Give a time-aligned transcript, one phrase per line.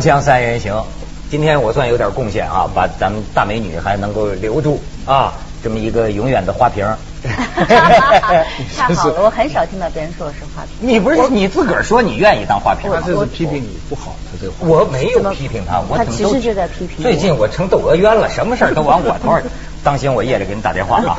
[0.00, 0.82] 锵锵三人行，
[1.30, 6.86] 今天我算有点贡献啊，把咱们大美女还能够留住啊，这么一个永远的花瓶。
[7.22, 10.88] 太好了，我很少听到别人说我是花瓶。
[10.88, 12.96] 你不是你自个儿说你愿意当花瓶吗？
[13.02, 14.66] 他这是批评你不好，他这个话。
[14.66, 19.42] 我没有批评他，我他怎么都其实就在批评我最近我成窦娥冤了，什么事儿都往我头上。
[19.84, 21.18] 当心我夜里给你打电话啊！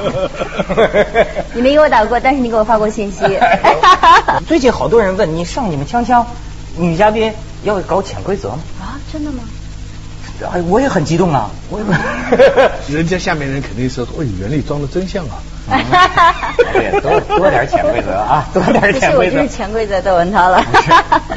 [1.53, 3.23] 你没给我打过，但是你给我发过信息。
[4.48, 6.25] 最近好多人问你上你们锵锵
[6.77, 7.31] 女嘉宾
[7.63, 8.59] 要搞潜规则吗？
[8.79, 9.43] 啊，真的吗？
[10.52, 11.52] 哎，我也很激动啊！
[11.69, 11.85] 我也
[12.97, 15.38] 人家下面人肯定说，哦，原力装的真像啊。
[16.73, 19.47] 对，多多点潜规则啊， 多点，潜规则我就是。
[19.47, 20.66] 潜规则窦文涛了。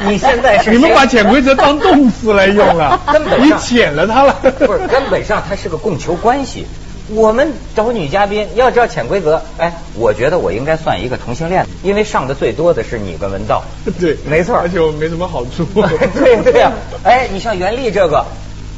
[0.07, 4.33] 你现在是你们把潜规则当动词来用了根本，你上潜了他了。
[4.41, 6.65] 不是，根本上它是个供求关系。
[7.09, 13.63] 我们找女嘉宾要知道潜规则，哎，我觉得我应该算一个同性恋，因为上的最多的是你跟文道。
[13.99, 15.63] 对，没错而且我没什么好处。
[16.15, 16.71] 对对呀、
[17.03, 18.25] 哎，你像袁立这个，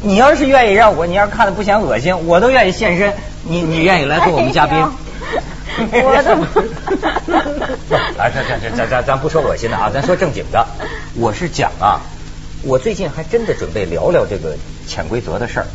[0.02, 3.14] 你要是愿意让我，你要是看的不嫌恶心，我都愿意现身。
[3.44, 4.78] 你你愿意来做我们嘉宾？
[5.80, 6.32] 我都
[8.20, 10.68] 啊，这这这咱咱咱不说恶心的啊，咱说正经的。
[11.16, 12.02] 我是讲啊，
[12.64, 15.68] 我最近还真的准备聊聊这个潜规则的事儿。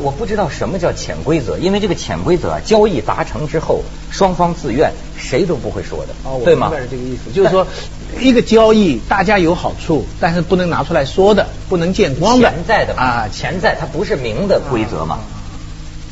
[0.00, 6.86] 我不知道什么叫潜规则，因为这个潜规则啊，交易达成之后，双方自愿，谁都不会说的，对吗明白？
[6.90, 7.66] 这个意思，就是说
[8.18, 12.50] 一个交易大家有好处，但是不能拿出来说的，不能见光的。
[12.50, 15.18] 潜在的嘛啊，潜在它不是明的规则嘛。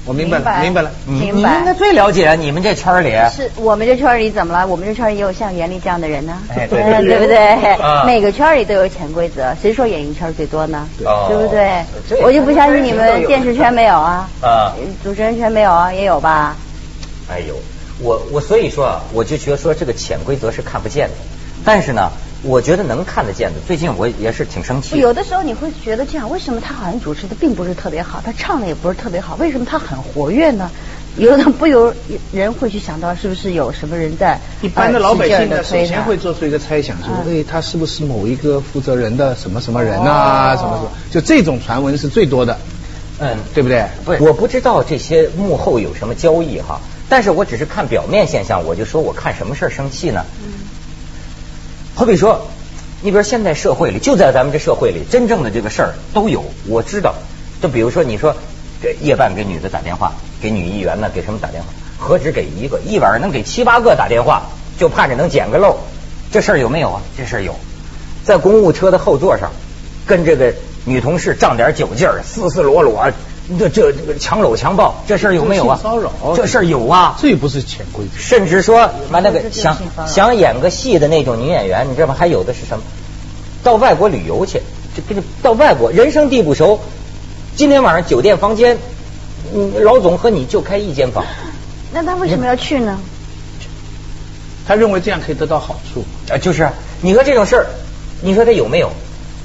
[0.07, 0.91] 我明白了，明白了。
[1.07, 3.11] 你明白你应该最了解你们这圈儿里。
[3.35, 4.67] 是我们这圈里怎么了？
[4.67, 7.37] 我们这圈里也有像袁立这样的人呢，哎对嗯对对不对
[7.75, 8.05] 啊？
[8.07, 10.89] 每个圈里都有潜规则，谁说演艺圈最多呢？
[11.05, 11.85] 哦对不对？
[12.23, 16.57] 我就不相信你们电视圈没有啊， 啊主持人圈没有啊，也有吧？
[17.31, 17.55] 哎呦，
[18.01, 21.15] 我我所以说啊，我就觉得说这个潜规则是看不见的，
[21.65, 22.11] 但是呢，
[22.43, 23.61] 我觉得能看得见的。
[23.67, 24.99] 最近我也是挺生气。
[24.99, 30.71] 有的时候你会觉得这样，为什么他好像主持的并不是特别好，他唱的也不是特别好，为什么他很活跃呢？
[31.17, 31.93] 有的不由
[32.33, 40.55] 人会去想到，是不是有什么人在一般的老百姓首先会做出一个猜想，说，嗯哎，他是不是某一个负责人的什么什么人啊？
[40.55, 40.91] 哦什么什么？
[41.11, 42.57] 就这种传闻是最多的，
[43.19, 43.85] 嗯，对不对？
[44.05, 50.25] 不是，我不知道这些幕后有什么交易哈，但是我只是看表面现象，我就说我看什么事儿生气呢？
[52.01, 52.47] 好比说，
[53.03, 57.15] 你比如现在社会里，就在咱们这社会里，真正的这个事儿都有，我知道。
[57.61, 58.35] 就比如说，你说
[58.83, 61.69] 这夜半给女的打电话，给女议员呢，给什么打电话？
[61.99, 64.45] 何止给一个，一晚上能给七八个打电话，
[64.79, 65.77] 就盼着能捡个漏。
[66.33, 67.03] 这事儿有没有啊？
[67.19, 67.55] 这事儿有，
[68.25, 69.51] 在公务车的后座上，
[70.07, 70.55] 跟这个
[70.87, 73.13] 女同事仗点酒劲儿，丝丝裸裸，
[73.59, 75.79] 这这这个强搂强抱，这事儿有没有啊？
[75.83, 77.17] 骚扰这事儿有啊。
[77.21, 78.19] 这不是潜规则。
[78.19, 82.15] 甚至说，妈那个想想演个戏的那种女演员，你知道吗？
[82.17, 82.85] 还有的是什么？
[83.63, 84.61] 到外国旅游去，
[84.97, 86.81] 这这个到外国人生地不熟，
[87.57, 88.79] 今天晚上酒店房间，
[89.55, 91.25] 嗯，老总和你就开一间房，
[91.93, 92.99] 那他为什么要去呢？
[94.67, 96.05] 他认为这样可以得到好处。
[96.33, 96.73] 啊，就是啊
[97.03, 97.67] 你说这种事儿，
[98.23, 98.91] 你说他有没有？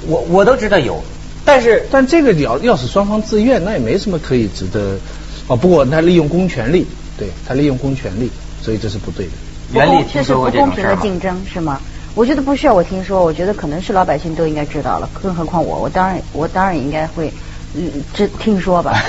[0.06, 1.02] 我我都知道有，
[1.46, 4.98] 但是但这个要要是双方自愿，那也没什么可以值得。
[5.46, 6.86] 哦，不过他利用公权力，
[7.16, 8.30] 对他利用公权力，
[8.60, 9.32] 所以这是不对的。
[9.72, 10.96] 袁立听这是不公平的？
[10.96, 11.80] 竞争是吗？
[12.16, 17.32] 我觉得不需要我听说，我觉得可能是老百姓都应该知道了，更何况我，我当然我当然也应该会，
[17.74, 18.92] 嗯，这听说吧。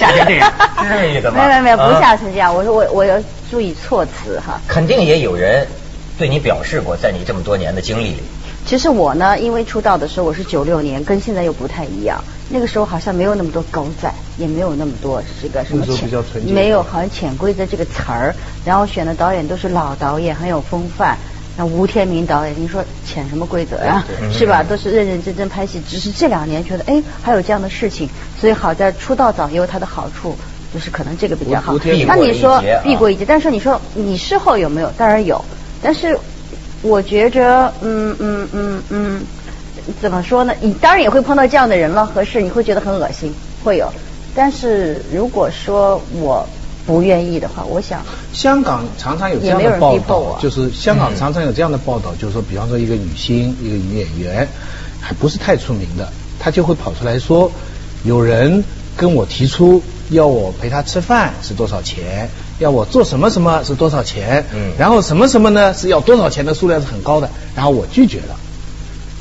[0.00, 0.50] 吓成这样
[1.00, 2.52] 至于的吗没有没有没有，不啊吓成这样。
[2.52, 3.16] 我说我我要
[3.50, 4.60] 注意措辞哈。
[4.66, 5.66] 肯定也有人
[6.18, 8.22] 对你表示过，在你这么多年的经历里，
[8.66, 12.22] 其实我呢，因为出道的时候我是九六年，跟现在又不太一样。
[12.48, 18.34] 那个时候好像没有那么多狗仔，也没有那么多这个什么潜比较纯没有好像潜规则这个词儿。
[18.64, 21.16] 然后选的导演都是老导演，很有风范。
[21.56, 24.64] 那吴天明导演，你说潜什么规则呀、对是吧？
[24.64, 25.80] 都是认认真真拍戏。
[25.88, 28.08] 只是这两年觉得，哎，还有这样的事情，
[28.40, 30.36] 所以好在出道早也有它的好处，
[30.74, 34.90] 就是可能这个比较好那你说避过一劫，但是你说你事后有没有？
[34.98, 35.44] 当然有，
[35.80, 36.18] 但是
[36.86, 39.22] 我觉着，嗯嗯嗯嗯，
[40.00, 40.54] 怎么说呢？
[40.60, 43.32] 你当然也会碰到这样的人了，合适你会觉得很恶心，
[43.64, 43.92] 会有。
[44.34, 46.46] 但是如果说我
[46.86, 48.02] 不愿意的话，我想
[48.32, 54.48] 香港常常有这样的报道就是香港常常有这样的报道，就是说，比方说一个女星、一个女演员，
[55.00, 57.50] 还不是太出名的，她就会跑出来说，
[58.04, 58.62] 有人
[58.96, 68.36] 跟我提出要我陪她吃饭是多少钱，要我做什么什么是多少钱，嗯然后什么什么呢是要多少钱的数量是很高的，然后我拒绝了，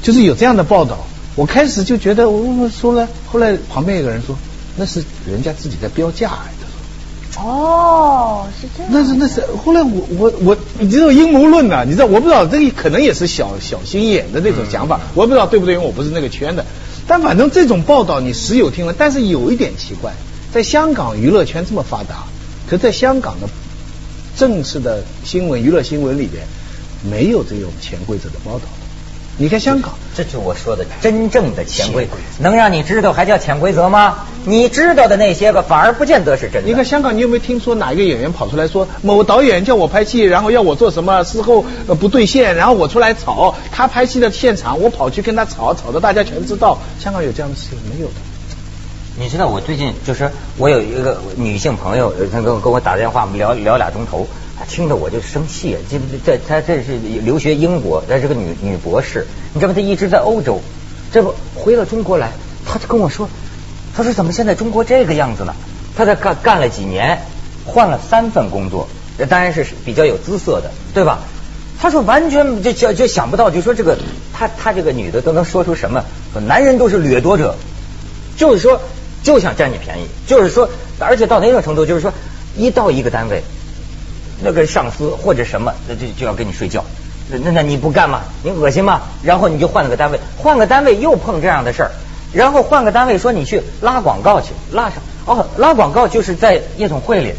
[0.02, 1.06] 就是有这样的报道。
[1.36, 4.38] 我开始就觉得我我说了，后来旁边有个人说，
[4.78, 7.46] 那是人家自己在标价，他说。
[7.46, 8.90] 哦，是这样。
[8.94, 16.66] 那是那是，后来我我我，你知道阴谋论呐、你知道我不知道这个可能也是小小心眼的那种想法，我不知道对不对，因为我不是那个圈的。
[17.06, 20.14] 但反正这种报道你时有听闻，但是有一点奇怪，
[20.54, 22.24] 在香港娱乐圈这么发达，
[22.70, 23.48] 可在香港的
[24.36, 26.46] 正式的新闻娱乐新闻里边，
[27.10, 28.66] 没有这种潜规则的报道。
[29.38, 34.26] 你看香港，这就是我说的真正的潜规则，能让你知道还叫潜规则吗？
[34.46, 36.70] 你知道的那些个反而不见得是真的。
[36.70, 46.80] 你看香港，你有没有听说哪一个演员跑出来说某导演叫我拍戏，然后要我做什么，事后呃不兑现，然后我出来吵他拍戏的现场，我跑去跟他吵，吵的大家全知道。
[47.00, 48.14] 香港有这样的事情没有的？
[49.18, 54.28] 你知道我最近就是我有一个女性朋友，她跟跟我打电话，我们聊聊俩钟头。
[54.68, 59.74] 听着我就生气，这这她这是留学英国，她是个女女博士，你知道吗？
[59.74, 60.60] 她一直在欧洲，
[61.14, 62.32] 这不回了中国来，
[62.66, 63.30] 她就跟我说，
[63.96, 65.54] 她说怎么现在中国这个样子呢？
[65.96, 67.22] 她在干干了几年，
[67.66, 71.20] 换了三份工作，这当然是比较有姿色的，对吧？
[71.80, 73.98] 她说完全就就就想不到，就说这个
[74.34, 76.04] 她她这个女的都能说出什么？
[76.34, 77.56] 说男人都是掠夺者，
[78.36, 78.82] 就是说
[79.26, 80.70] 就想占你便宜，就是说，
[81.00, 82.14] 而且到哪种程度，就是说
[82.56, 83.44] 一到一个单位。
[84.44, 86.84] 那个上司或者什么，那就就要跟你睡觉，
[87.30, 88.22] 那那你不干吗？
[88.44, 89.02] 你恶心吗？
[89.24, 91.92] 然后你就换了个单位，换个单位又碰这样的事儿，
[92.34, 97.34] 然后换个单位说你去拉广告去，拉上哦，拉广告就是在夜总会里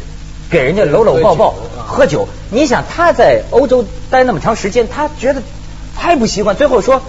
[0.51, 1.55] 给人家搂搂抱抱
[1.87, 2.27] 喝酒。
[2.51, 5.43] 你想他在欧洲待那么长时间，他觉得
[5.95, 7.03] 太不习惯，最后说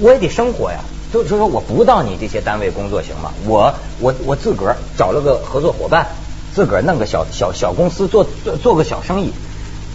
[0.00, 0.80] 我也得生活呀，
[1.14, 3.30] 就就说我不到你这些单位工作行吗？
[3.46, 6.04] 我我我自个儿找了个合作伙伴。
[6.52, 9.32] 自个儿弄个小小小公司做做做个小生意，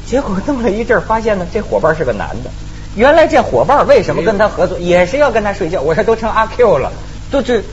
[0.06, 2.50] 结果弄了一阵，发现呢，这伙伴是个男的。
[2.96, 5.82] 原来这伙伴为什么跟他合作，也是要跟他睡觉。
[5.82, 6.92] 我说都成阿 Q 了，
[7.32, 7.64] 都是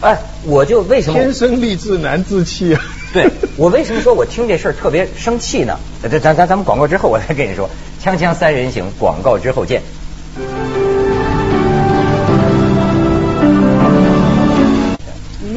[0.00, 2.82] 哎，我就为什么天生丽质难自弃啊？
[3.12, 5.78] 对，我为什么说我听这事儿特别生气呢？
[6.02, 7.70] 咱咱咱咱们广告之后我再跟你说，
[8.04, 9.82] 锵锵三人行，广告之后见。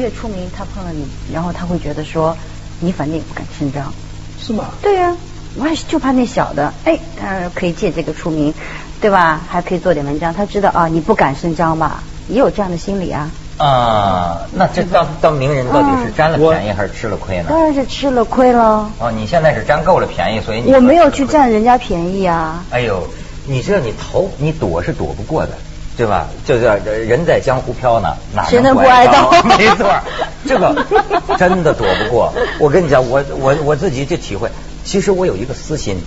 [0.08, 2.34] 越出名，他碰了你，然后他会觉得说。
[2.80, 3.92] 你反正也不敢声张，
[4.40, 4.66] 是吗？
[4.80, 5.16] 对呀，
[5.56, 8.54] 我还是就怕那小的，哎，他可以借这个出名，
[9.00, 9.40] 对吧？
[9.48, 10.32] 还可以做点文章。
[10.32, 12.04] 他知道啊，你不敢声张吧？
[12.28, 13.28] 也有这样的心理啊。
[13.56, 17.46] 啊，那这当当名人到底是占了便宜还是吃了亏呢？
[17.48, 18.88] 当然是吃了亏了。
[19.00, 22.64] 哦，你现在是占够了便宜，所以你我没有去占人家便宜啊。
[22.70, 23.08] 哎呦，
[23.44, 25.58] 你知道你逃你躲是躲不过的。
[25.98, 26.28] 对吧？
[26.46, 29.32] 就叫人在江湖飘呢，哪能不挨刀？
[29.58, 29.92] 没错，
[30.46, 30.86] 这个
[31.36, 32.32] 真的躲不过。
[32.60, 34.48] 我跟你讲，我我我自己就体会。
[34.84, 36.00] 其实我有一个私心，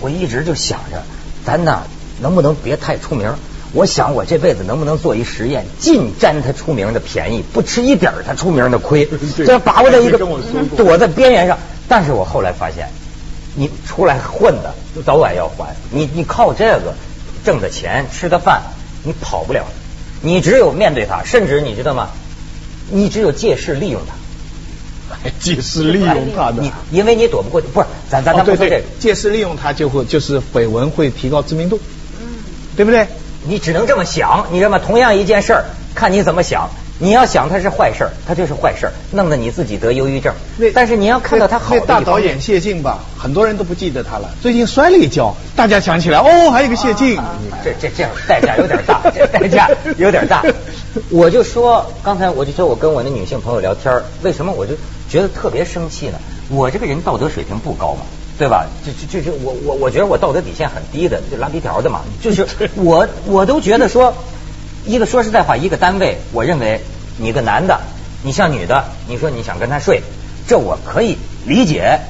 [0.00, 1.02] 我一直就想着，
[1.44, 1.82] 咱呐
[2.20, 3.34] 能不能别太出名？
[3.74, 9.06] 我想我这辈子能不能做一实验，尽占他出名的便宜，不吃一点他出名的亏，
[9.44, 10.18] 这把握在一个
[10.74, 11.58] 躲在边缘上。
[11.86, 12.88] 但是我后来发现，
[13.54, 14.72] 你出来混的，
[15.04, 15.76] 早晚要还。
[15.90, 16.94] 你你靠这个
[17.44, 18.62] 挣的钱，吃的饭。
[19.04, 19.64] 你跑不了，
[20.20, 22.08] 你只有面对他，甚至你知道吗？
[22.90, 31.80] 你只有借势利用他，还借势利用他的，你因为你躲不过去，不是咱咱咱不说这个，借势利用他就会就是绯闻会提高知名度，
[32.20, 32.26] 嗯，
[32.76, 33.06] 对不对？
[33.46, 34.78] 你只能这么想，你知道吗？
[34.78, 36.70] 同样一件事儿，看你怎么想。
[36.98, 40.32] 你要想他是坏事儿，他就是坏事儿，弄得你自己得忧郁症。
[40.72, 41.80] 但是你要看到他好的。
[41.80, 44.30] 大导演谢晋吧，很多人都不记得他了。
[44.40, 47.18] 最近摔了一跤，大家想起来哦，还有个谢晋。
[47.64, 50.44] 这这这样代价有点大， 这代价有点大。
[51.10, 54.74] 我就说，刚才我就说我跟我的女性朋友聊天，为什么我就
[55.08, 56.18] 觉得特别生气呢？
[56.48, 58.02] 我这个人道德水平不高嘛，
[58.38, 58.66] 对吧？
[58.86, 62.02] 就就就我我我觉得我道德底线很低的，就拉皮条的嘛。
[62.22, 62.46] 就是
[62.76, 64.14] 我我都觉得说。
[64.86, 66.80] 一个说实在话，一个单位，我认为
[67.16, 67.80] 你个男的，
[68.22, 70.02] 你像女的，你说你想跟他睡，
[70.46, 72.00] 这我可以理解。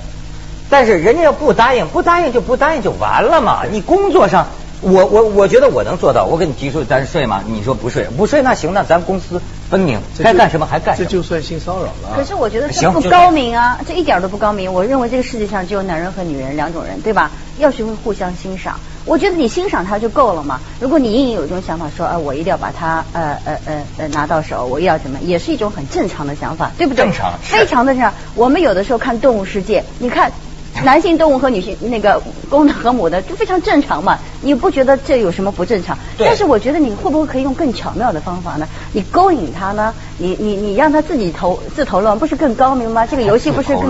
[0.71, 3.63] 但是人家要不答应，不答应就不答应就完了嘛。
[3.71, 4.49] 你工作上，
[4.81, 6.25] 我我我觉得我能做到。
[6.25, 7.45] 我给你提出咱睡吗？
[7.47, 9.41] 你说不睡，不睡那行，那咱公司
[9.71, 11.09] 分明，该干什么还干什么。
[11.09, 12.17] 这就算性骚扰了。
[12.17, 14.73] 可是我觉得这不高明啊，这一点都不高明。
[14.73, 17.31] 我认为这个世界上只有男人和女人两种人，对吧？
[17.59, 18.81] 要学会互相欣赏。
[19.05, 20.63] 我觉得你欣赏他就够了嘛。
[20.79, 27.05] 如果你隐隐有一种想法，说，啊，我一定要把它，呃呃呃呃拿到手，我要怎么，也是一种很正常的想法，对不对？
[27.05, 28.15] 正常，非常的正常。
[28.35, 30.33] 我们有的时候看动物世界，你看。
[30.85, 35.97] 男性动物和女性那个公的和母的就非常正常嘛，你不觉得这有什么不正常？
[36.19, 38.67] 但是我觉得你会不会可以用更巧妙的方法呢？
[38.93, 39.95] 你勾引他呢？
[40.19, 43.07] 你你你让他自己投自投罗网，不是更高明吗？
[43.07, 43.83] 这个游戏不是更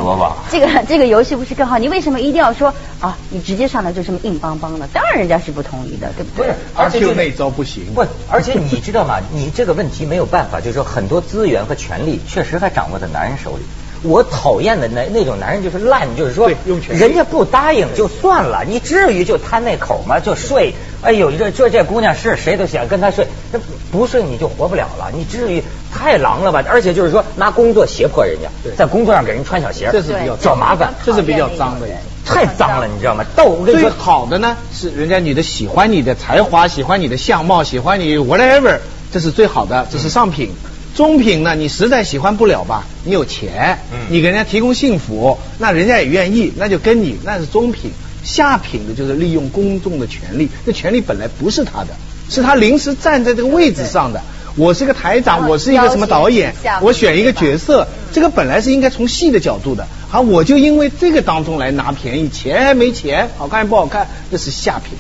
[0.51, 1.79] 这个这个游戏不是更好？
[1.79, 3.17] 你为什么一定要说啊？
[3.31, 4.87] 你直接上来就这么硬邦邦的？
[4.93, 6.47] 当然人家是不同意的，对不对？
[6.47, 7.85] 不是，而且就那招不行。
[7.95, 9.21] 不，而且你知道吗？
[9.33, 13.63] 你这个问题没有办法，就是说很多资源和权力确实还掌握在男人手里。
[14.05, 16.51] 我讨厌的那那种男人就是烂，就是说
[16.89, 20.21] 人家不答应就算了，你至于就贪那口吗？
[20.21, 23.59] 就睡，哎呦，这这这姑娘是谁都想跟她睡，那
[23.91, 26.63] 不睡你就活不了了，你至于太狼了吧？
[26.69, 31.99] 而且就是说拿工作胁迫人家，在工作上给人穿小鞋，这是比较找麻烦，这是比较脏的一种。
[32.27, 33.25] 太脏了，你知道吗？
[33.37, 38.79] 到我跟你说，好的呢是人家女的喜欢你的才华，喜欢你的相貌，喜欢你 whatever，
[39.13, 40.51] 这是最好的，这是上品。
[40.95, 42.87] 中品呢，你实在喜欢不了吧？
[43.05, 47.91] 你有钱，嗯你给人家提供幸福，那人家也愿意，那就跟你，那是中品。
[48.23, 51.89] 下品的就是利用公众的权利，这权利本来不是他的，
[52.31, 54.23] 是他临时站在这个位置上的。
[54.57, 64.97] 我是个台长，我是一个什么导演，我选一个角色，这个本来是应该从戏的角度的，好，我就因为这个当中来拿便宜，钱还没钱，好看不好看，这是下品。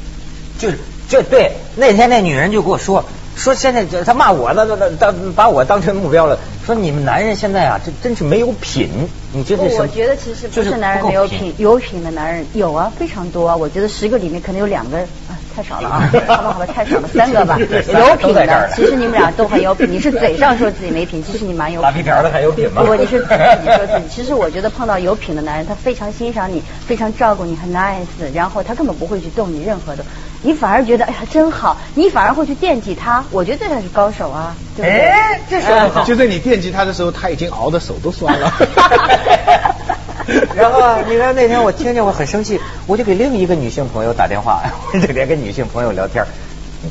[0.59, 3.05] 就是就对那天那女人就跟我说
[3.37, 8.89] 说现在这她骂我呢，那那当把我当成目标了，说你们男人现在啊，这真是没有品，
[9.33, 13.57] 你这是我觉得其实不是男人没有品，有品的男人有啊，非常多啊。
[13.57, 14.99] 我觉得十个里面可能有两个，
[15.29, 17.59] 啊，太少了啊， 好吧好吧，太少了，三个吧。
[17.61, 19.91] 有品的其实你们俩都很有品。
[19.91, 22.03] 你是嘴上说自己没品， 其实你蛮有品拉皮。
[22.03, 22.83] 条的还有品吗？
[22.83, 30.05] 不过你是自己说自己，其实我觉得碰到有品的男人，他非常欣赏你，非常照顾你，很 nice，然后他根本不会去动你任何的，
[30.45, 33.25] 你反而觉得哎呀真好，你反而会去惦记他。
[33.31, 35.01] 我觉得这才是高手啊，对不对？
[35.01, 36.05] 哎，这说得好。
[36.05, 38.53] 就在你惦记他的时候，他已经熬的手都酸了。
[40.55, 46.23] 然后啊，你看那天我听见我很生气，我就给另一个女性朋友打电话，我这边跟女性朋友聊天，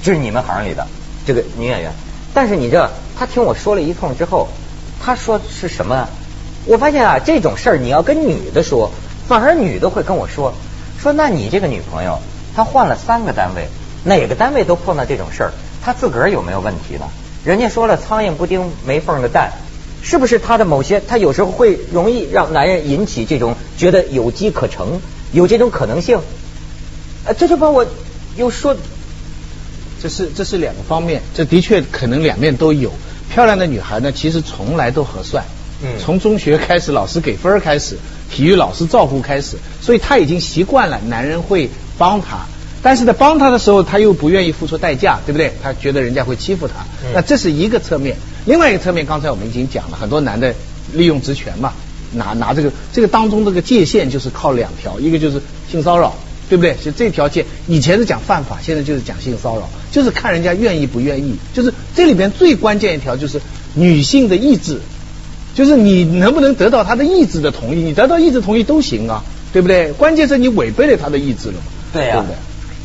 [0.01, 0.88] 就是你们行里的
[1.25, 1.91] 这个女演员。
[2.33, 4.48] 但是你这，她听我说了一通之后，
[5.00, 6.07] 她说是什么？
[6.65, 8.91] 我发现啊，这种事儿你要跟女的说，
[9.27, 10.55] 反而女的会跟我说，
[11.00, 12.19] 说那你这个女朋友，
[12.55, 13.67] 她换了三个单位，
[14.03, 17.05] 哪个单位都碰到这种事儿，他自个儿有没有问题呢？
[17.43, 19.51] 人家说了，苍蝇不叮没缝的蛋，
[20.01, 26.19] 是不是他的某些，他有时候会容易让男人引起这种觉得有机可乘，有这种可能性？
[27.25, 27.86] 呃，这就把我
[28.38, 28.75] 又说，
[30.01, 32.91] 这是这是两个方面，这的确可能两面都有。
[33.29, 35.43] 漂亮的女孩呢，其实从来都合算。
[35.81, 37.98] 嗯从中学开始，老师给分开始，
[38.31, 41.69] 体育老师照顾开始，所以他已经习惯了男人会
[42.03, 42.39] 帮他。
[42.81, 45.53] 但是在帮他的时候，他又不愿意付出代价，对不对？
[45.63, 46.74] 他觉得人家会欺负她。
[47.05, 48.17] 嗯那这是一个侧面。
[48.45, 50.53] 另外一个侧面，刚才我们已经讲了，很多男的
[50.91, 51.72] 利用职权嘛，
[52.12, 55.41] 拿拿这个这个当中这个界限就是靠两条，一个就是
[55.72, 56.13] 性骚扰，
[56.50, 56.75] 对不对？
[56.83, 61.38] 就这条界，以前是讲犯法，现在就是讲性骚扰，就是看人家愿意不愿意。
[61.53, 63.39] 就是这里边最关键一条就是
[63.75, 64.81] 女性的意志，
[65.55, 69.93] 就是你能不能得到她的意志的同意，你得到意志同意都行啊，对不对？
[69.93, 72.36] 关键是你违背了她的意志了嘛，对呀对不对？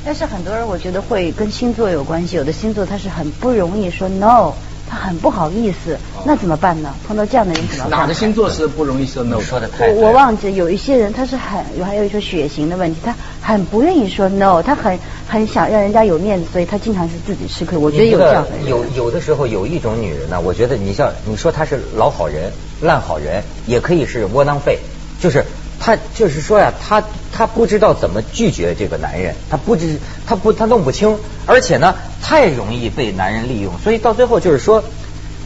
[0.05, 4.53] 但是很多人我觉得会跟星座有关系，有的星座他是很不容易说 no，
[4.89, 6.95] 他很不好意思，那怎么办呢？
[7.07, 8.01] 碰到这样的人怎么办？
[8.01, 9.41] 哪个星座是不容易说 no？
[9.41, 14.99] 说的太对我我忘记有一些人他是很还有一说血型的问题，他很不愿意说 no，他很
[15.29, 17.77] 很想让人家有面子，所以他经常是自己吃亏。
[17.77, 18.67] 我觉得有这样的人。
[18.67, 24.79] 有有的时候有一种女人呢，我觉得你像你说她是老好人、烂好人，也可以是窝囊废，
[25.21, 25.45] 就是
[25.81, 34.83] 她就是说呀，她她不知道怎么拒绝这个男人，她不知她不她弄不清，而且呢太容易被男人利用，所以到最后就是说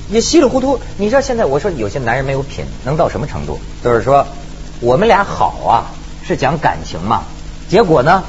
[0.08, 0.80] 也稀里糊涂。
[0.96, 3.60] 你知道现在我说有些男人没有品，能到什么程度？
[3.84, 4.26] 就是说
[4.80, 5.92] 我们俩好啊，
[6.26, 7.24] 是讲感情嘛，
[7.68, 8.24] 结果呢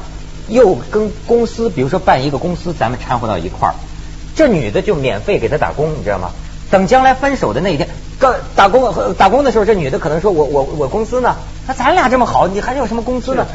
[0.48, 3.76] 又跟公司，比如说办一个公司，咱们掺和到一块儿。
[4.36, 6.32] 这女的就免费给他打工，你知道吗？
[6.72, 11.36] 等将来分手的那一天，刚打工打工的时候，这女的可能说我我我公司呢？
[11.68, 13.46] 那咱俩这么好，你还有什么工资呢？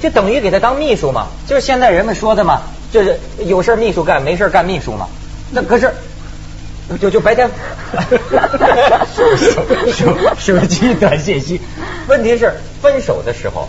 [0.00, 5.06] 就等于给他当秘书嘛，就是现在人们说的嘛，就是有事秘书干，没事干秘书嘛。
[5.50, 5.92] 那可是。
[7.00, 7.48] 就就白天
[9.16, 9.36] 手
[9.90, 11.58] 手手机短信息，
[12.06, 12.52] 问题是
[12.82, 13.66] 分手的时候，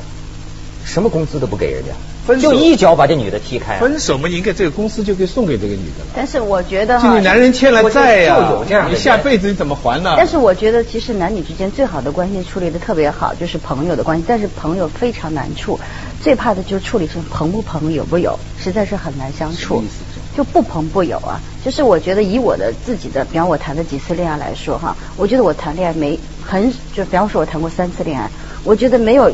[0.86, 1.92] 什么工资都不给人家，
[2.28, 3.78] 分手就一脚把这女的踢开。
[3.78, 6.12] 分手嘛，应该这个公司就可以送给这个女的了。
[6.16, 10.16] 但是我觉得哈就你，男人欠了债呀、我就有这样的你下辈子你怎么还呢？
[10.18, 14.26] 但是我觉得其实男女之间最好的关系处理的特别好，就是朋友的关系。
[14.28, 15.80] 但是朋友非常难处，
[16.22, 19.84] 最怕的就是处理成朋不朋友不友，实在是很难相处。
[20.36, 28.28] 就不朋不友啊，就是我觉得以我的自己的，比方我谈的几次恋爱来说哈，我觉得我谈恋爱没很，就比方说我谈过三次恋爱，
[28.64, 29.32] 我觉得没有，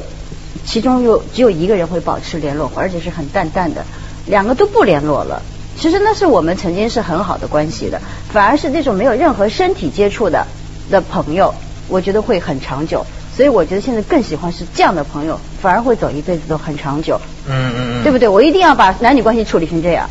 [0.66, 3.86] 其中有只有一个人会保持联络，而且是很淡淡的，
[4.25, 5.42] 两个都不联络了。
[5.78, 8.01] 其实那是我们曾经是很好的关系的，
[8.32, 10.46] 反而是那种没有任何身体接触的
[10.92, 11.54] 的朋友，
[11.88, 13.06] 我觉得会很长久。
[13.36, 18.28] 所以我觉得现在更喜欢是这样的朋友，反而会走一辈子都很长久，嗯嗯嗯，对不对？
[18.28, 20.10] 我一定要把男女关系处理成这样。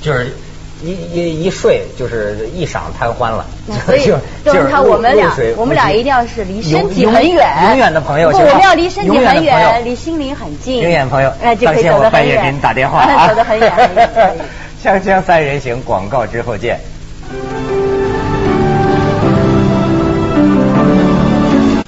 [0.00, 0.34] 就是
[0.82, 3.46] 一一一睡就是一晌贪欢了。
[3.86, 4.04] 所以，
[4.44, 8.30] 就是他我们俩，我们俩一定要是离身体很远，永远的朋友。
[8.30, 10.82] 不，我们要离身体很远，离心灵很近。
[10.82, 13.72] 永远朋友，哎，就可以走得半夜给你打电话啊， 走得很远。
[14.82, 16.80] 锵锵三人行，广告之后见。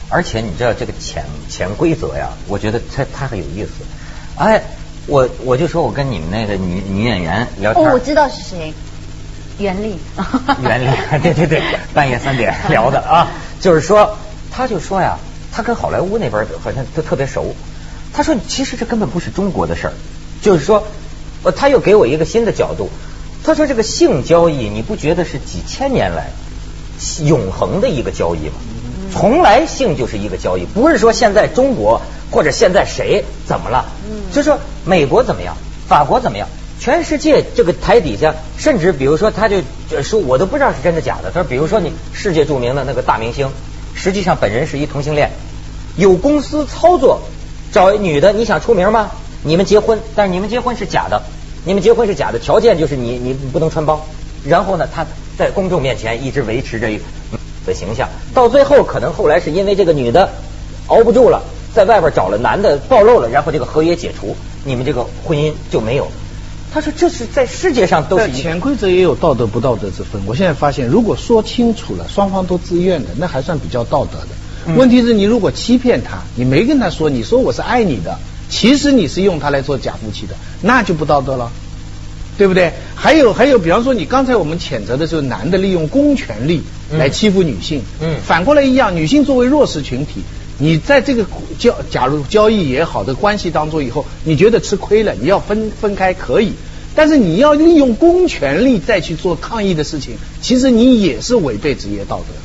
[0.09, 3.83] 而且你知道这个潜潜规则呀，我觉得它它很有意思。
[4.37, 4.63] 哎，
[5.07, 8.73] 我我就说我跟你们那个女女演员聊天，哦，我知道是谁，
[9.59, 9.99] 袁丽。
[10.63, 10.89] 袁丽，
[11.23, 13.29] 对对对，半夜三点 聊的啊，
[13.61, 14.17] 就是说，
[14.51, 15.19] 他就说呀，
[15.53, 17.55] 他跟好莱坞那边好像都特别熟。
[18.15, 19.93] 他说，其实这根本不是中国的事儿，
[20.41, 20.87] 就是说，
[21.43, 22.89] 呃，他又给我一个新的角度。
[23.45, 26.31] 他说，这个性交易，你不觉得是几千年来
[27.25, 28.55] 永恒的一个交易吗？
[29.13, 32.01] 从来性就是一个交易，不是说现在中国
[32.31, 33.85] 或者现在谁怎么了，
[34.33, 35.57] 就说美国怎么样，
[35.89, 36.49] 法国怎么样，
[36.81, 39.57] 全世界这个台底下，甚至比如说他就
[40.03, 41.31] 说，我都不知道是真的假的。
[41.31, 43.49] 他说，比如说你世界著名的那个大明星，
[43.95, 45.31] 实际上本人是一同性恋，
[45.97, 47.23] 有公司操作
[47.73, 49.11] 找女的，你想出名吗？
[49.43, 51.23] 你们结婚，但是你们结婚是假的，
[51.65, 54.01] 你们结婚是假的，条件就是你你不能穿帮，
[54.45, 55.07] 然后呢，他
[55.39, 57.01] 在公众面前一直维持着一。
[57.67, 60.29] 的形象，到最后可能后来是因为这个女的
[60.87, 61.43] 熬不住了，
[61.75, 66.09] 在外边找了男的暴露了，然后这个合约解除，你们这个婚姻就没有。
[66.73, 70.23] 他说这是在世界上都是潜规则也有道德不道德之分。
[70.27, 74.75] 我现在发现，如果说清楚了，双方都自愿的，那还算比较道德的。
[74.77, 81.51] 问题是你如果欺骗他，你没跟他说，你说我是爱你的，其实你是用他来做假夫妻的，那就不道德了。
[82.37, 82.73] 对不对？
[82.97, 90.25] 还有还有，比方说你刚才我们谴责的就是男的利用公权力来欺负女性，嗯，反过来一样，女性作为弱势群体，
[90.59, 91.27] 你在这个
[91.59, 96.53] 交假如交易也好的关系当中以后，你觉得吃亏了，你要分分开可以，
[96.95, 102.41] 但是你要利用公权力再去做抗议的事情，其实你也是违背职业道德的。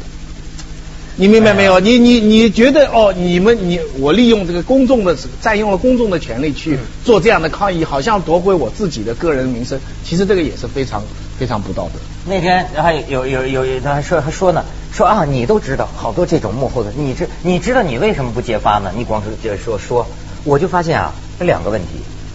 [1.17, 1.81] 你明白没有？
[1.81, 9.77] 你你你觉得哦，你们你我利用这个公众的占用了公众的权利去做这样的抗议，好像夺回我自己的个人名声。
[10.05, 11.03] 其实这个也是非常
[11.37, 11.99] 非常不道德。
[12.25, 18.91] 那天还有有有有他还说还说呢，说啊，你都知道好多这种幕后的，你知你知道你为什么不揭发呢？
[18.95, 20.05] 你光是说说，
[20.43, 21.87] 我就发现啊，这两个问题，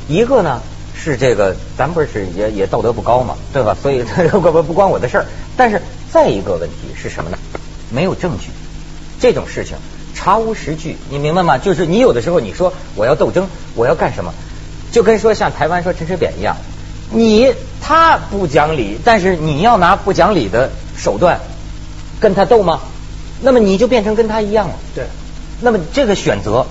[0.09, 0.61] 一个呢
[0.97, 3.77] 是这个咱不是也也道德不高嘛，对吧？
[3.83, 5.27] 所以不不 不关我的事儿。
[5.57, 7.39] 但是再一个问题是什么呢？
[7.91, 8.49] 没有证据。
[9.21, 9.77] 这种事情
[10.15, 11.59] 查无实据，你明白吗？
[11.59, 14.33] 就是你有的时候你说我要斗争，我要干什么，
[14.93, 16.57] 就跟说像台湾说陈水扁一样，
[17.11, 21.41] 你他不讲理，但是你要拿不讲理的手段
[22.21, 22.81] 跟他斗吗？
[23.41, 24.75] 那么你就变成跟他一样了。
[24.95, 25.05] 对。
[25.61, 26.67] 那么这个选择，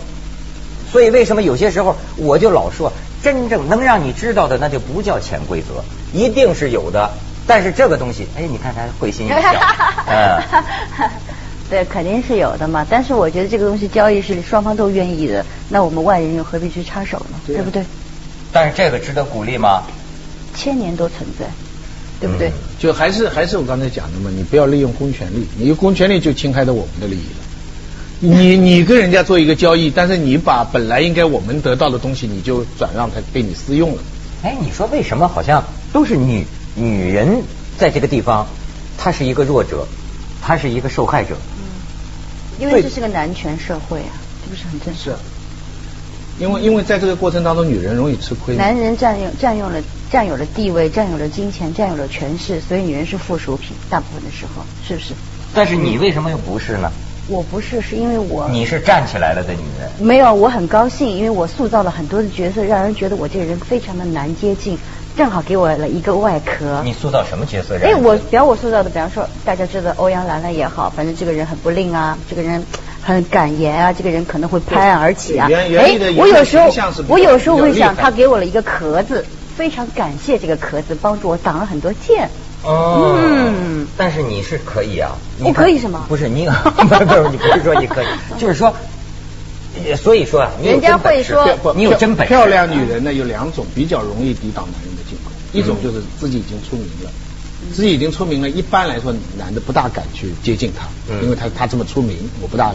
[0.92, 2.92] 所以为什么有些时候我就老说，
[3.24, 7.12] 真正能让你知道的那就不叫潜规则，一定是有的。
[7.46, 9.38] 但是这个东西，哎，你看他会心一笑，
[10.08, 10.42] 嗯。
[11.70, 12.86] 对，肯定是有的嘛。
[12.88, 17.40] 但是我觉得这个东西交易是双方都愿意的，那我们外人又何必去插手呢？
[17.48, 17.84] 对不对？
[18.52, 19.84] 但是这个值得鼓励吗？
[20.54, 21.46] 千年都存在，
[22.24, 22.52] 对不对？
[22.80, 27.44] 就还是还是我刚才讲的嘛，你不要利用公权力，你用公权力就侵害到我们的利益了。
[28.22, 34.02] 你你跟人家做一个交易，但是你把本来应该我们得到的东西，你就转让他被你私用了。
[34.44, 37.42] 哎，你说为什么好像都是女女人
[37.78, 38.48] 在这个地方，
[38.98, 39.86] 她是一个弱者，
[40.42, 41.36] 她是一个受害者？
[41.36, 41.64] 嗯
[42.60, 45.04] 因为这是个男权社会啊，这不是很正常？
[45.04, 45.16] 是，
[46.40, 48.56] 因为因为在这个过程当中，女人容易吃亏。
[48.56, 49.82] 男人占用占用了
[50.14, 55.16] 占有了地位，占有了金钱，占有了权势，所以女人是附属品，大部分的时候，是不是？
[55.56, 56.92] 但是你为什么又不是呢？
[57.28, 59.90] 我不是，是因为我你是站起来了的女人。
[59.98, 64.78] 没有，我很高兴，因为我塑造了很多的角色，让人觉得我这个人非常的难接近。
[65.18, 66.82] 正好给我了一个外壳。
[66.84, 67.76] 你塑造什么角色？
[67.84, 72.64] 哎，我比方我塑造的，比方说大家知道欧阳兰兰也好，反正这个人很不吝啊，这个人
[73.02, 75.50] 很敢言啊，这个人可能会拍案而起啊。
[75.52, 76.72] 哎，我有时候
[77.08, 82.30] 我有时候会想，他给我了一个壳子，非常感谢这个壳子帮助我挡了很多箭。
[82.64, 83.18] 哦。
[83.18, 83.88] 嗯。
[83.98, 85.12] 但是你是可以啊。
[85.40, 86.06] 我可以什么？
[86.10, 88.08] 不是你，不是不是，你 不是说你可以，
[88.40, 88.74] 就是说。
[89.98, 91.44] 所以说啊，人家会说
[91.76, 92.32] 你有真本事。
[92.32, 95.34] 漂亮女人呢有两种，比较容易抵挡男人的进攻。
[95.52, 97.10] 一种就是自己已经出名了，
[97.74, 100.86] 自己已经出名了，一般来说男的不大敢去接近她，
[101.24, 102.72] 因为她她这么出名，我不大，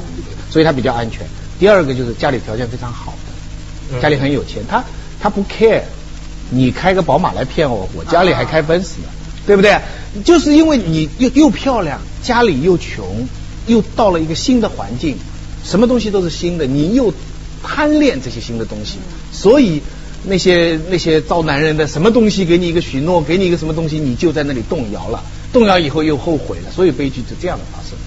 [0.51, 1.25] 所以她比较安全。
[1.61, 3.15] 第二个就是家里条件非常好
[3.93, 4.83] 的，家里很有钱，她
[5.21, 5.83] 她不 care，
[6.51, 9.09] 你开个宝马来骗我，我家里还开奔驰呢，
[9.47, 9.79] 对不对？
[10.25, 13.29] 就是因为你又又漂亮，家里又穷，
[13.67, 15.17] 又到了一个新的环境。
[15.65, 17.13] 什么东西都是新的，你又
[17.63, 18.97] 贪恋这些新的东西，
[19.33, 19.83] 所以
[20.25, 27.99] 那些那些造男人的什么东西给你一个许诺，给你一个什么东西，你就在那里动摇了，动摇以后又后悔了，所以悲剧就这样的发生。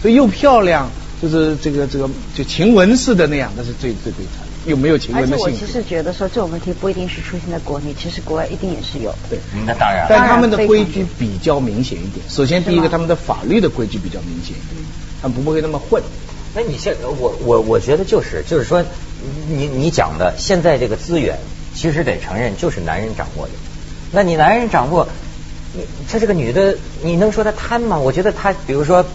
[0.00, 4.70] 所以又漂亮，就是这个这个就晴雯似的那样，那是最最悲惨的。
[4.70, 5.72] 又没有晴而雯的性格且我其。
[5.72, 9.14] 实觉得说这种问题不一定是出现在国内，其实国外一定也是有。
[9.28, 10.06] 对，嗯那当然了。
[10.08, 12.24] 但他们的规矩比较明显一点。
[12.28, 14.84] 首先，第一个，他们的法律的规矩比较明显一点，
[15.22, 16.02] 他们不会那么混。
[16.54, 18.84] 那你现我我我觉得就是就是说，
[19.48, 21.38] 你你讲的现在这个资源，
[21.74, 23.52] 其实得承认就是男人掌握的。
[24.12, 25.06] 那你男人掌握，
[25.72, 27.96] 你他这个女的，你能说她贪吗？
[27.96, 29.06] 我觉得她，比如说，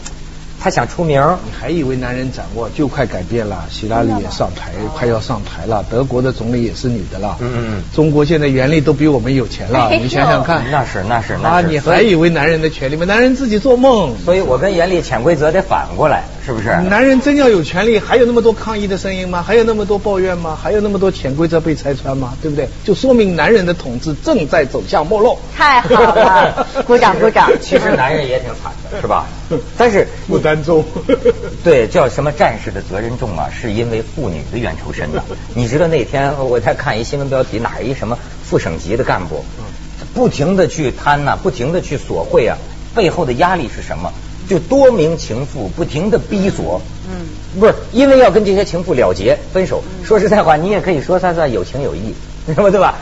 [0.60, 3.66] 她想出名，你还以为男人掌握就快改变了？
[3.70, 5.86] 希拉里也上台，快要上台了。
[5.90, 7.38] 德国的总理也是女的了。
[7.40, 10.64] 嗯嗯嗯中国现在袁立都比我们有钱了，你想想看。
[10.72, 13.06] 那是那是那啊，你还以为男人的权利吗？
[13.06, 14.16] 男人自己做梦。
[14.26, 16.68] 所以我跟袁立潜规则得反过来，是不是？
[16.90, 19.42] 男人真要有权利，还有那么多抗议的声音吗？
[19.42, 20.56] 还有那么多抱怨吗？
[20.62, 22.34] 还有那么多潜规则被拆穿吗？
[22.42, 22.70] 对不对？
[22.84, 25.40] 就说明男人的统治正在走向没落。
[25.56, 27.50] 太好了，鼓 掌鼓掌。
[27.60, 29.26] 其实男人也挺惨的，是吧？
[29.78, 30.86] 但是负担重。
[31.64, 35.24] 对，叫什么战士的责任重啊，是因为妇女的冤仇深呐。
[35.56, 39.44] 你知道那天我在看一新闻标题，哪一什么副省级的干部，
[40.14, 42.56] 不停的去贪呐、不停的去索贿啊，
[42.94, 44.14] 背后的压力是什么？
[44.48, 47.26] 就多名情妇不停的逼索，嗯，
[47.60, 49.84] 不是因为要跟这些情妇了结分手。
[50.04, 52.14] 说实在话，你也可以说他算有情有义，
[52.46, 52.70] 你知道吗？
[52.70, 52.96] 对吧？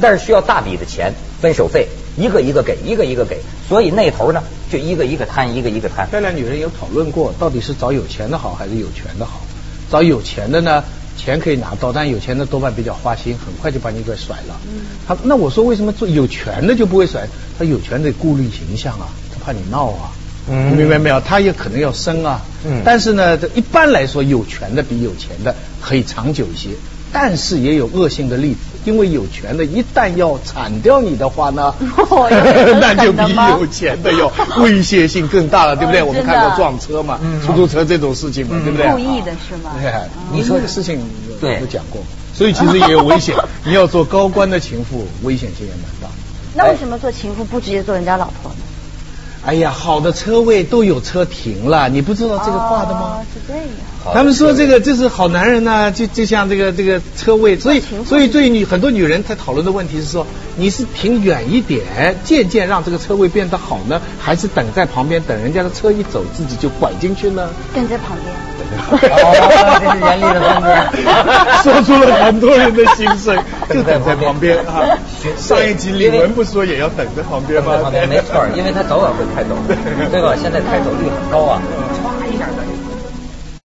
[0.00, 6.08] 但是需要大笔的钱分手费，一个一个给，一个一个给，所以那头呢就一个一个贪，一个一个贪。
[6.08, 9.40] 漂亮女人有讨论过，到底是找有钱的好还是有权的好？
[9.90, 10.82] 找有钱的呢，
[11.18, 14.58] 钱可以拿到，但有钱的多半比较花心，很快就把你给甩了。
[14.66, 17.28] 嗯他那我说为什么做有权的就不会甩？
[17.58, 20.12] 他有权得顾虑形象啊，他怕你闹啊。
[20.50, 21.20] 嗯明白没有？
[21.20, 22.40] 他也可能要生啊。
[22.64, 26.70] 嗯但是呢，这一般来说，有权的比有钱的可以长久一些，
[27.12, 31.74] 但是也有恶性的例子，因为有权的一旦要铲掉你的话呢，
[32.80, 34.30] 那就比有钱的要
[34.62, 36.00] 威胁性更大了，对不对？
[36.02, 38.90] 哦我们看过撞车嘛，嗯出租车这种事情嘛，嗯对不对？
[38.92, 41.00] 故意的是吗对，嗯你说这个事情
[41.40, 42.00] 我都讲过，
[42.34, 43.34] 所以其实也有危险。
[43.66, 46.08] 你要做高官的情妇，危险性也蛮大。
[46.54, 48.56] 那为什么做情妇不直接做人家老婆呢？
[49.44, 53.26] 哎呀，好的车位都有车停了，你不知道这个话的吗？
[53.34, 53.66] 是这样。
[54.04, 67.48] 好他们说这个就是好男人呐、就就像这个这个车位，所以所以对于女很多女人在讨论的问题是说，你是停远一点，渐渐让这个车位变得好呢，还是等在旁边等人家的车一走自己就拐进去呢？
[67.74, 68.34] 等在旁边。
[68.72, 70.68] 哦，这是严厉的风格。
[71.62, 73.36] 说出了很多人的心声，
[73.68, 74.96] 就等在旁边 啊。
[75.36, 77.76] 上一集李玟不说也要等在旁边吗？
[77.76, 79.54] 在旁边没错，因为他早晚会开走，
[80.10, 80.34] 对吧？
[80.40, 81.60] 现在开走率很高啊。